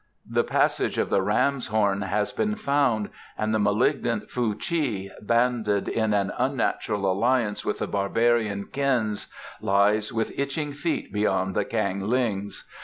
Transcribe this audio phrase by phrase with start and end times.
[0.27, 5.87] The passage of the Ram's Horn has been found and the malignant Fuh chi, banded
[5.87, 9.27] in an unnatural alliance with the barbarian Kins,
[9.61, 12.67] lies with itching feet beyond the Kang lings.